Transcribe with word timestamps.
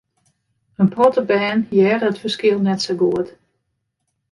In 0.79 0.87
protte 0.93 1.23
bern 1.31 1.61
hearre 1.73 2.05
it 2.11 2.21
ferskil 2.23 2.57
net 2.63 2.81
sa 2.83 2.93
goed. 3.01 3.27